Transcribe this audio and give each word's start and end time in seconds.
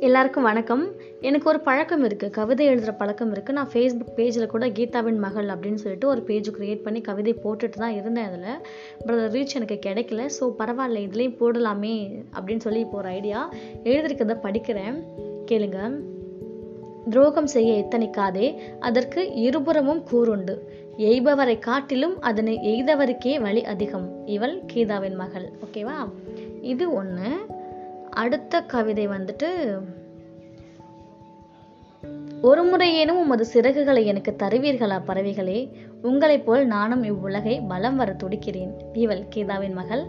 எல்லாருக்கும் 0.00 0.42
வணக்கம். 0.42 0.92
எனக்கு 1.20 1.48
ஒரு 1.48 1.60
பழக்கம் 1.60 2.04
இருக்குது 2.04 2.30
கவிதை 2.30 2.66
எழுதுகிற 2.66 2.92
பழக்கம் 2.92 3.34
இருக்குது 3.34 3.52
நான் 3.52 3.68
ஃபேஸ்புக் 3.72 4.16
பேஜில் 4.16 4.46
கூட 4.46 4.68
கீதாவின் 4.68 5.18
மகள் 5.18 5.46
அப்படின்னு 5.46 5.74
சொல்லிட்டு 5.74 6.08
ஒரு 6.08 6.22
பேஜ் 6.22 6.50
க்ரியேட் 6.50 6.82
பண்ணி 6.82 7.00
கவிதை 7.00 7.34
போட்டுட்டு 7.44 7.68
தான் 7.68 7.92
இருந்தேன் 7.92 8.24
அதில். 8.24 8.66
பட் 9.06 9.16
அது 9.16 9.38
ரீச் 9.38 9.54
எனக்கு 9.54 9.78
கிடைக்கல. 9.86 10.28
ஸோ 10.40 10.54
பரவாயில்ல 10.58 11.08
இதுலேயும் 11.08 11.36
போடலாமே 11.40 12.24
அப்படின்னு 12.40 12.58
சொல்லி 12.58 12.80
இப்போ 12.80 12.96
ஒரு 12.96 13.08
ஐடியா 13.08 13.52
எழுதிருக்கிறத 13.84 14.36
படிக்கிறேன். 14.42 15.02
கேளுங்க. 15.50 15.90
துரோகம் 17.10 17.46
செய்ய 17.46 17.84
எத்தனைக்காதே 17.84 18.58
அதற்கு 18.80 19.32
இருபுறமும் 19.32 20.02
கூறுண்டு. 20.10 20.68
எய்பவரை 20.98 21.58
காட்டிலும் 21.58 22.20
அதனை 22.20 22.58
எய்தவருக்கே 22.62 23.40
வழி 23.40 23.64
அதிகம். 23.64 24.26
இவள் 24.26 24.62
கீதாவின் 24.74 25.14
மகள். 25.14 25.52
ஓகேவா 25.64 26.10
இது 26.60 26.94
ஒன்று 26.94 27.54
அடுத்த 28.16 28.60
கவிதை 28.62 29.08
வந்துட்டு 29.08 29.48
ஒரு 32.42 32.62
முறையேனும் 32.64 33.18
உமது 33.18 33.46
சிறகுகளை 33.54 34.04
எனக்கு 34.04 34.36
தருவீர்களா 34.38 34.98
பறவைகளே? 35.06 35.58
உங்களைப் 36.02 36.46
போல் 36.46 36.66
நானும் 36.66 37.04
இவ்வுலகை 37.04 37.62
பலம் 37.68 37.96
வர 37.96 38.16
துடிக்கிறேன். 38.24 38.72
இவள் 38.92 39.26
கீதாவின் 39.34 39.72
மகள். 39.72 40.04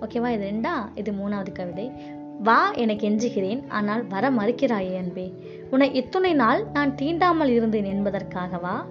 ஓகேவா 0.00 0.28
இது 0.28 0.50
ரெண்டா? 0.50 0.74
இது 0.94 1.12
மூணாவது 1.12 1.52
கவிதை. 1.52 1.90
வா 2.42 2.70
என 2.70 2.92
கெஞ்சுகிறேன் 2.92 3.68
ஆனால் 3.68 4.06
வர 4.06 4.30
மறுக்கிறாயே 4.30 4.96
அன்பே. 4.96 5.34
உன்னை 5.70 5.94
இத்துணை 5.94 6.32
நாள் 6.32 6.66
நான் 6.72 6.94
தீண்டாமல் 6.94 7.48
இருந்தேன் 7.48 7.84
என்பதற்காகவா? 7.84 8.84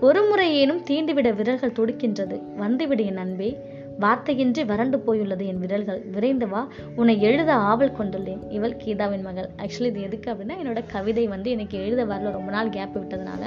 ஒரு 0.00 0.22
முறையேனும் 0.22 0.82
தீண்டிவிட 0.90 1.34
விரல்கள் 1.34 1.76
துடிக்கின்றது 1.78 2.40
வந்துவிடு 2.56 3.04
என் 3.04 3.16
அன்பே. 3.16 3.50
வார்த்தையின்றி 4.00 4.64
வறண்டு 4.64 4.98
போயுள்ளது 4.98 5.46
என் 5.46 5.58
விரல்கள். 5.58 6.00
விரைந்து 6.14 6.48
வா 6.48 6.62
உன்னை 6.96 7.14
எழுத 7.20 7.54
ஆவல் 7.54 7.96
கொண்டுள்ளேன். 7.98 8.42
இவள் 8.50 8.76
கீதாவின் 8.84 9.22
மகள். 9.22 9.48
ஆக்சுவலி 9.56 9.90
இது 9.92 10.02
எதுக்கு 10.02 10.32
அப்படின்னா 10.32 10.56
என்னோட 10.62 10.82
கவிதை 10.86 11.26
வந்து 11.26 11.50
எனக்கு 11.50 11.78
எழுத 11.78 12.04
வரல. 12.04 12.30
ரொம்ப 12.30 12.50
நாள் 12.50 12.68
கேப் 12.68 12.98
விட்டதுனால. 12.98 13.42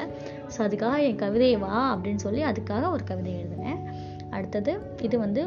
ஸோ 0.54 0.60
அதுக்காக 0.60 0.98
என் 1.00 1.16
கவிதையை 1.16 1.58
வா 1.58 1.76
அப்படின்னு 1.96 2.24
சொல்லி 2.26 2.44
அதுக்காக 2.44 2.92
ஒரு 2.92 3.04
கவிதை 3.04 3.34
எழுதினேன். 3.34 3.82
அடுத்தது 4.30 4.74
இது 5.02 5.20
வந்து 5.20 5.44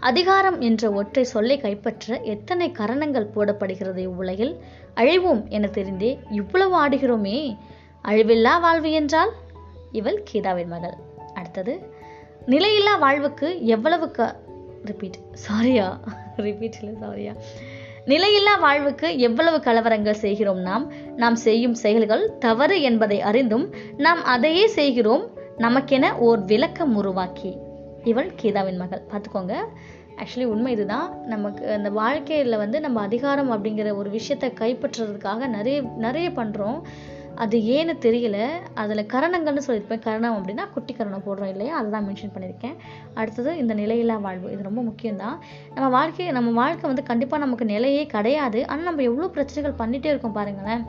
அதிகாரம் 0.00 0.60
என்ற 0.60 0.90
ஒற்றை 0.90 1.24
சொல்லை 1.24 1.56
கைப்பற்ற 1.58 2.20
எத்தனை 2.34 2.72
கரணங்கள் 2.72 3.32
போடப்படுகிறது 3.34 3.96
இவ்வுலகில்? 3.96 4.52
அழிவோம் 4.94 5.42
என 5.48 5.66
தெரிந்தே 5.66 6.18
இவ்வளவு 6.30 6.74
ஆடுகிறோமே. 6.86 7.56
அழிவில்லா 8.04 8.60
வாழ்வு 8.60 8.92
என்றால்? 8.92 9.32
இவள் 9.92 10.22
கீதாவின் 10.32 10.66
மகள். 10.66 10.96
அடுத்தது 11.34 11.74
நிலையில்லா 12.46 12.98
வாழ்வுக்கு 12.98 13.64
எவ்வளவு 13.64 14.10
க 14.10 14.36
ரிப்பீட் 14.84 15.16
சாரியா 15.48 15.98
ரிப்பீட் 16.36 16.74
இல்லை 16.82 17.08
சாரியா 17.08 17.34
நிலையில்லா 18.06 18.60
வாழ்வுக்கு 18.60 19.18
எவ்வளவு 19.18 19.56
கலவரங்கள் 19.56 20.10
செய்கிறோம் 20.10 20.58
நாம்? 20.58 20.92
நாம் 21.16 21.36
செய்யும் 21.36 21.74
செயல்கள் 21.74 22.38
தவறு 22.38 22.82
என்பதை 22.82 23.20
அறிந்தும் 23.20 23.74
நாம் 23.96 24.24
அதையே 24.24 24.66
செய்கிறோம் 24.66 25.30
நமக்கென 25.58 26.16
ஓர் 26.16 26.44
விளக்கம் 26.44 26.96
உருவாக்கி. 26.96 27.56
இவள் 28.04 28.30
கீதாவின் 28.42 28.76
மகள். 28.76 29.02
பார்த்துக்கோங்க. 29.10 29.54
ஆக்சுவலி 30.16 30.44
உண்மை 30.44 30.72
இதுதான். 30.72 31.26
நமக்கு 31.26 31.72
அந்த 31.72 31.90
வாழ்க்கையில் 31.90 32.56
வந்து 32.56 32.80
நம்ம 32.80 33.00
அதிகாரம் 33.00 33.50
அப்படிங்கிற 33.52 33.94
ஒரு 33.94 34.10
விஷயத்தை 34.10 34.52
கைப்பற்றுறதுக்காக 34.60 35.46
நிறைய 35.46 35.82
நிறைய 35.96 36.30
பண்ணுறோம் 36.30 36.80
அது 37.36 37.56
ஏன்னு 37.58 37.94
தெரியல. 38.06 38.38
அதில் 38.74 39.08
கரணங்கள்னு 39.12 39.64
சொல்லியிருப்பேன். 39.66 40.02
கரணம் 40.06 40.36
அப்படின்னா 40.38 40.72
குட்டி 40.72 40.94
கரணம் 40.94 41.24
போடுறோம் 41.26 41.52
இல்லையா? 41.54 41.76
அதுதான் 41.76 42.06
மென்ஷன் 42.08 42.34
பண்ணியிருக்கேன். 42.34 42.76
அடுத்தது 43.14 43.56
இந்த 43.56 43.74
நிலையில்லா 43.74 44.20
வாழ்வு. 44.20 44.52
இது 44.52 44.62
ரொம்ப 44.62 44.82
முக்கியம்தான். 44.82 45.38
நம்ம 45.74 45.88
வாழ்க்கை 45.88 46.30
நம்ம 46.30 46.50
வாழ்க்கை 46.50 46.86
வந்து 46.90 47.02
கண்டிப்பாக 47.02 47.44
நமக்கு 47.44 47.64
நிலையே 47.64 48.06
கிடையாது. 48.06 48.66
ஆனால் 48.66 48.82
நம்ம 48.82 49.02
எவ்வளோ 49.02 49.28
பிரச்சனைகள் 49.28 49.80
பண்ணிகிட்டே 49.82 50.06
இருக்கோம் 50.06 50.32
பாருங்களேன். 50.32 50.84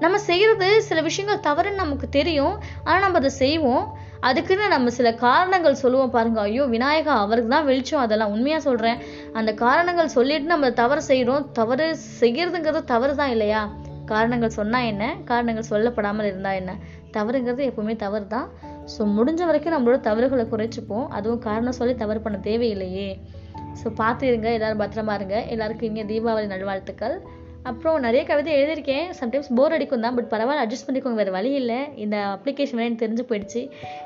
நம்ம 0.00 0.18
செய்கிறது 0.18 0.82
சில 0.82 1.00
விஷயங்கள் 1.00 1.44
தவறுன்னு 1.48 1.82
நமக்கு 1.84 2.08
தெரியும். 2.08 2.56
ஆனால் 2.84 3.00
நம்ம 3.00 3.18
அதை 3.18 3.30
செய்வோம். 3.30 3.86
அதுக்குன்னு 4.20 4.68
நம்ம 4.68 4.88
சில 4.88 5.14
காரணங்கள் 5.14 5.80
சொல்லுவோம் 5.82 6.10
பாருங்க. 6.10 6.40
ஐயோ 6.40 6.64
விநாயகா 6.64 7.14
அவருக்கு 7.24 7.50
தான் 7.50 7.64
வெளிச்சம். 7.64 8.00
அதெல்லாம் 8.00 8.30
உண்மையாக 8.30 8.62
சொல்கிறேன் 8.62 9.00
அந்த 9.32 9.54
காரணங்கள் 9.54 10.14
சொல்லிட்டு 10.18 10.46
நம்ம 10.46 10.70
தவறு 10.70 11.02
செய்கிறோம் 11.02 11.50
தவறு 11.52 11.96
செய்கிறதுங்கிறது 12.20 12.84
தவறு 12.84 13.14
தான் 13.14 13.30
இல்லையா? 13.30 13.84
காரணங்கள் 14.06 14.56
சொன்னால் 14.58 14.84
என்ன? 14.84 15.04
காரணங்கள் 15.24 15.70
சொல்லப்படாமல் 15.70 16.26
இருந்தால் 16.26 16.58
என்ன? 16.60 16.72
தவறுங்கிறது 17.12 17.62
எப்பவுமே 17.70 17.96
தவறு 17.96 18.26
தான் 18.26 18.48
ஸோ 18.94 19.02
முடிஞ்ச 19.18 19.44
வரைக்கும் 19.44 19.74
நம்மளோட 19.74 20.00
தவறுகளை 20.00 20.44
குறைச்சிப்போம். 20.50 21.06
அதுவும் 21.08 21.38
காரணம் 21.38 21.78
சொல்லி 21.78 21.94
தவறு 21.94 22.20
பண்ண 22.20 22.38
தேவையில்லையே. 22.38 23.08
ஸோ 23.80 23.88
பார்த்து 23.94 24.26
இருங்க. 24.26 24.48
எல்லோரும் 24.52 24.82
பத்திரமா 24.82 25.14
இருங்க. 25.14 25.44
எல்லாருக்கும் 25.54 25.88
இங்கே 25.90 26.04
தீபாவளி 26.12 26.46
நல்வாழ்த்துக்கள். 26.46 27.16
அப்புறம் 27.62 28.00
நிறைய 28.00 28.24
கவிதை 28.24 28.50
எழுதியிருக்கேன். 28.58 29.06
சம்டைம்ஸ் 29.20 29.54
போர் 29.54 29.74
அடிக்கும் 29.76 30.04
தான். 30.04 30.14
பட் 30.14 30.30
பரவாயில்ல 30.34 30.64
அட்ஜஸ்ட் 30.64 30.86
பண்ணிக்கோங்க. 30.88 31.20
வேறு 31.22 31.32
வழி 31.38 31.52
இல்லை. 31.52 31.80
இந்த 32.04 32.16
அப்ளிகேஷன் 32.36 32.80
வேறு 32.82 33.02
தெரிஞ்சு 33.04 33.24
போயிடுச்சு. 33.30 33.62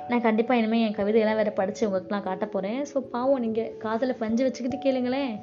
நான் 0.08 0.26
கண்டிப்பாக 0.28 0.60
இனிமேல் 0.60 0.84
என் 0.86 0.98
கவிதையெல்லாம் 1.00 1.40
வேறு 1.42 1.52
படித்து 1.52 1.88
உங்களுக்குலாம் 1.88 2.28
காட்ட 2.28 2.46
போகிறேன் 2.46 2.80
ஸோ 2.92 3.00
பாவம் 3.14 3.44
நீங்கள் 3.46 3.72
காதில் 3.78 4.20
பஞ்சு 4.24 4.44
வச்சுக்கிட்டு 4.46 4.80
கேளுங்களேன். 4.86 5.34